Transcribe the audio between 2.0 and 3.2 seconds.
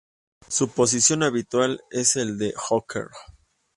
el de hooker.